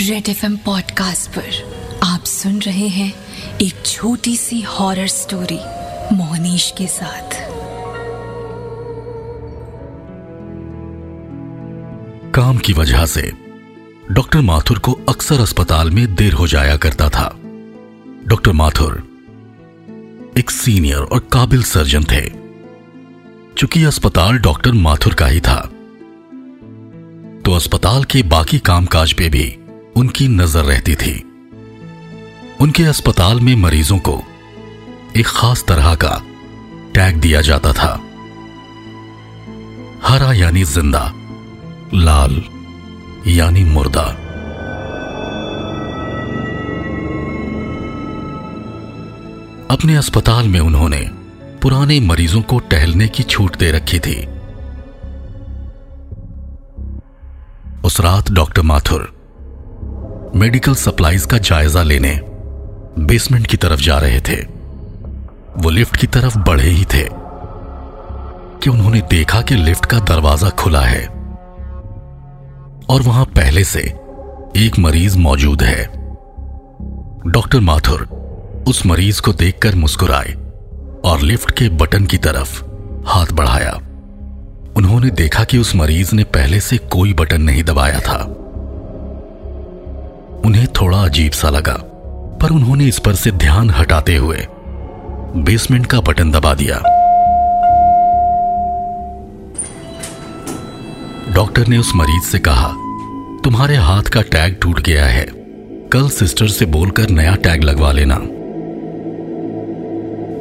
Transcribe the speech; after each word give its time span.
Red 0.00 0.28
F 0.28 0.46
podcast 0.46 1.30
पर 1.30 2.00
आप 2.04 2.24
सुन 2.24 2.58
रहे 2.58 2.88
हैं 2.88 3.12
एक 3.62 3.74
छोटी 3.86 4.36
सी 4.36 4.60
हॉरर 4.60 5.06
स्टोरी 5.06 5.58
मोहनीश 6.16 6.74
के 6.78 6.86
साथ। 6.86 7.30
काम 12.34 12.58
की 12.58 12.72
वजह 12.72 13.06
से 13.06 13.32
डॉक्टर 14.12 14.40
माथुर 14.40 14.78
को 14.78 14.92
अक्सर 15.08 15.40
अस्पताल 15.40 15.90
में 15.90 16.14
देर 16.14 16.32
हो 16.32 16.46
जाया 16.46 16.76
करता 16.76 17.08
था। 17.08 17.36
डॉक्टर 18.26 18.52
माथुर 18.52 19.02
एक 20.38 20.50
सीनियर 20.50 20.98
और 20.98 21.28
काबिल 21.32 21.62
सर्जन 21.62 22.04
थे 22.04 22.30
चूँकि 23.54 23.84
अस्पताल 23.84 24.38
डॉक्टर 24.38 24.72
माथुर 24.72 25.14
का 25.14 25.26
ही 25.26 25.40
था। 25.40 25.60
तो 27.44 27.52
अस्पताल 27.52 28.04
के 28.04 28.22
बाकी 28.22 28.58
कामकाज 28.58 29.12
पे 29.12 29.28
भी 29.28 29.58
उनकी 29.96 30.28
नज़र 30.28 30.64
रहती 30.64 30.94
थी। 30.94 31.14
उनके 32.60 32.84
अस्पताल 32.84 33.40
में 33.40 33.54
मरीजों 33.56 33.98
को 33.98 34.22
एक 35.16 35.26
खास 35.26 35.64
तरह 35.64 35.94
का 35.94 36.20
टैग 36.94 37.16
दिया 37.16 37.40
जाता 37.40 37.72
था। 37.72 37.92
हरा 40.02 40.32
यानी 40.32 40.64
ज़िंदा, 40.64 41.12
लाल 41.94 42.42
यानी 43.26 43.64
मुर्दा। 43.64 44.06
अपने 49.70 49.96
अस्पताल 49.96 50.48
में 50.48 50.60
उन्होंने 50.60 51.00
पुराने 51.62 52.00
मरीजों 52.00 52.42
को 52.42 52.58
टहलने 52.58 53.08
की 53.08 53.22
छूट 53.22 53.56
दे 53.56 53.70
रखी 53.70 53.98
थी। 53.98 54.16
उस 57.84 58.00
रात 58.00 58.30
डॉक्टर 58.30 58.62
माथुर 58.62 59.15
मेडिकल 60.36 60.74
सप्लाईज 60.74 61.24
का 61.24 61.38
जायजा 61.38 61.82
लेने 61.82 62.10
बेसमेंट 62.98 63.46
की 63.46 63.56
तरफ़ 63.56 63.80
जा 63.80 63.98
रहे 63.98 64.20
थे। 64.20 64.36
वो 65.56 65.70
लिफ्ट 65.70 65.96
की 65.96 66.06
तरफ़ 66.06 66.38
बढ़े 66.38 66.68
ही 66.68 66.84
थे 66.84 67.02
कि 68.62 68.70
उन्होंने 68.70 69.00
देखा 69.00 69.40
कि 69.42 69.54
लिफ्ट 69.54 69.86
का 69.86 70.00
दरवाज़ा 70.00 70.50
खुला 70.50 70.80
है 70.80 71.06
और 72.90 73.02
वहाँ 73.02 73.24
पहले 73.24 73.64
से 73.64 73.80
एक 74.56 74.78
मरीज़ 74.78 75.18
मौजूद 75.18 75.62
है। 75.62 75.84
डॉक्टर 77.26 77.60
माथुर 77.60 78.08
उस 78.68 78.86
मरीज़ 78.86 79.22
को 79.22 79.32
देखकर 79.32 79.74
मुस्कुराए 79.74 80.32
और 81.04 81.20
लिफ्ट 81.22 81.50
के 81.50 81.68
बटन 81.68 82.06
की 82.06 82.18
तरफ़ 82.18 82.62
हाथ 83.06 83.32
बढ़ाया। 83.32 83.72
उन्होंने 84.76 85.10
देखा 85.10 85.44
कि 85.44 85.58
उस 85.58 85.76
मरीज़ 85.76 86.14
ने 86.14 86.24
पहले 86.24 86.60
से 86.60 86.78
कोई 86.78 87.14
बटन 87.14 87.42
नहीं 87.42 87.64
दबाया 87.64 88.00
था। 88.00 88.42
उन्हें 90.46 90.66
थोड़ा 90.66 90.98
अजीब 90.98 91.32
सा 91.32 91.48
लगा, 91.50 91.76
पर 92.42 92.50
उन्होंने 92.50 92.84
इस 92.84 92.98
पर 92.98 93.14
से 93.14 93.30
ध्यान 93.30 93.70
हटाते 93.70 94.16
हुए 94.16 94.46
बेसमेंट 95.36 95.86
का 95.86 96.00
बटन 96.00 96.30
दबा 96.30 96.54
दिया। 96.54 96.76
डॉक्टर 101.34 101.66
ने 101.66 101.78
उस 101.78 101.92
मरीज़ 101.94 102.24
से 102.24 102.38
कहा, 102.38 102.68
तुम्हारे 103.44 103.76
हाथ 103.76 104.02
का 104.02 104.22
टैग 104.22 104.56
टूट 104.62 104.80
गया 104.80 105.06
है। 105.06 105.26
कल 105.92 106.08
सिस्टर 106.08 106.48
से 106.48 106.66
बोलकर 106.66 107.10
नया 107.10 107.34
टैग 107.34 107.64
लगवा 107.64 107.92
लेना। 107.92 108.14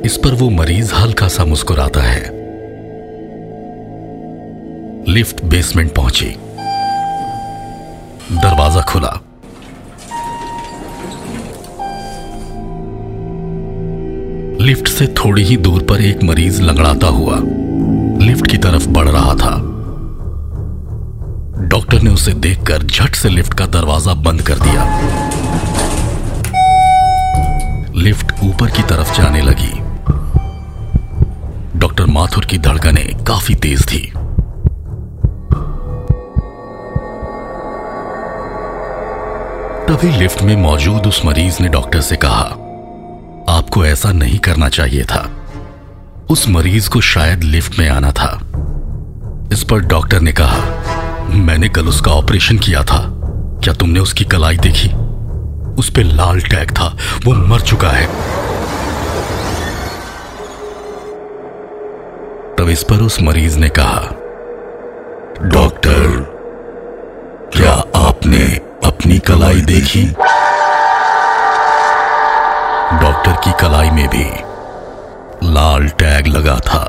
इस 0.05 0.17
पर 0.17 0.33
वो 0.33 0.49
मरीज़ 0.49 0.93
हल्का 0.93 1.27
सा 1.27 1.45
मुस्कुराता 1.45 2.01
है। 2.01 2.23
लिफ्ट 5.13 5.43
बेसमेंट 5.43 5.93
पहुँची। 5.93 6.35
दरवाज़ा 8.31 8.81
खुला। 8.81 9.24
लिफ्ट 14.61 14.87
से 14.87 15.07
थोड़ी 15.07 15.43
ही 15.43 15.57
दूर 15.57 15.83
पर 15.83 16.01
एक 16.01 16.23
मरीज़ 16.23 16.61
लंगड़ाता 16.61 17.07
हुआ 17.07 17.35
लिफ्ट 18.25 18.47
की 18.47 18.57
तरफ़ 18.57 18.87
बढ़ 18.89 19.07
रहा 19.09 19.33
था। 19.33 19.55
डॉक्टर 21.67 22.01
ने 22.01 22.09
उसे 22.09 22.33
देखकर 22.33 22.83
झट 22.83 23.15
से 23.15 23.29
लिफ्ट 23.29 23.53
का 23.53 23.65
दरवाज़ा 23.65 24.13
बंद 24.13 24.41
कर 24.41 24.59
दिया। 24.59 24.83
लिफ्ट 27.95 28.31
ऊपर 28.43 28.69
की 28.69 28.83
तरफ़ 28.83 29.17
जाने 29.17 29.41
लगी। 29.41 29.73
डॉक्टर 31.79 32.05
माथुर 32.05 32.45
की 32.45 32.57
धड़कनें 32.57 33.23
काफ़ी 33.23 33.55
तेज 33.55 33.85
थी। 33.85 34.11
तभी 39.87 40.19
लिफ्ट 40.19 40.43
में 40.43 40.55
मौजूद 40.55 41.07
उस 41.07 41.25
मरीज़ 41.25 41.63
ने 41.63 41.67
डॉक्टर 41.69 42.01
से 42.01 42.15
कहा 42.15 42.64
आपको 43.65 43.85
ऐसा 43.85 44.11
नहीं 44.11 44.39
करना 44.39 44.69
चाहिए 44.69 45.03
था। 45.03 45.29
उस 46.29 46.49
मरीज़ 46.49 46.89
को 46.89 47.01
शायद 47.01 47.43
लिफ्ट 47.43 47.79
में 47.79 47.89
आना 47.89 48.11
था। 48.11 48.39
इस 49.51 49.63
पर 49.63 49.79
डॉक्टर 49.79 50.19
ने 50.19 50.31
कहा, 50.31 50.57
मैंने 51.29 51.69
कल 51.69 51.87
उसका 51.87 52.11
ऑपरेशन 52.11 52.57
किया 52.57 52.83
था। 52.83 53.01
क्या 53.63 53.73
तुमने 53.73 53.99
उसकी 53.99 54.25
कलाई 54.25 54.57
देखी? 54.57 54.89
उस 55.79 55.89
पर 55.89 56.03
लाल 56.03 56.41
टैग 56.41 56.71
था। 56.71 56.97
वो 57.25 57.33
मर 57.33 57.61
चुका 57.61 57.89
है। 57.89 58.05
तब 62.55 62.69
इस 62.69 62.83
पर 62.83 62.95
उस 62.95 63.21
मरीज़ 63.21 63.59
ने 63.59 63.69
कहा, 63.69 64.01
डॉक्टर, 65.41 66.07
क्या 67.57 67.73
आपने 67.95 68.61
अपनी 68.85 69.19
कलाई 69.19 69.61
देखी? 69.61 70.13
डॉक्टर 73.25 73.43
की 73.43 73.51
कलाई 73.59 73.89
में 73.89 74.07
भी 74.07 74.23
लाल 75.53 75.87
टैग 75.99 76.27
लगा 76.27 76.55
था। 76.59 76.83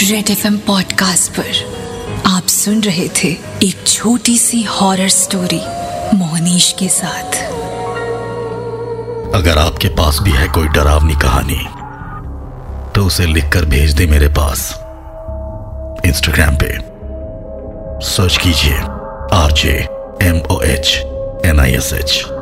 रेड 0.00 0.30
एफ़ 0.30 0.46
एम 0.46 0.56
पॉडकास्ट 0.58 1.32
पर 1.32 2.22
आप 2.26 2.46
सुन 2.46 2.80
रहे 2.80 3.08
थे 3.08 3.28
एक 3.62 3.84
छोटी 3.86 4.36
सी 4.38 4.62
हॉरर 4.62 5.08
स्टोरी 5.08 5.60
मोहनीश 6.16 6.74
के 6.78 6.88
साथ। 6.88 7.36
अगर 9.34 9.58
आपके 9.58 9.88
पास 9.88 10.18
भी 10.22 10.30
है 10.30 10.48
कोई 10.48 10.68
डरावनी 10.68 11.14
कहानी 11.14 11.60
तो 12.94 13.06
उसे 13.06 13.26
लिखकर 13.26 13.64
भेज 13.66 13.92
दे 13.92 14.06
मेरे 14.06 14.28
पास। 14.38 14.72
इंस्टाग्राम 16.06 16.56
पे। 16.62 16.76
सर्च 18.06 18.36
कीजिए। 18.36 18.80
R 19.32 19.50
J 19.52 19.88
M 20.20 20.42
O 20.50 20.62
H 20.62 21.02
N 21.42 21.58
I 21.58 21.70
S 21.72 21.94
H. 21.94 22.41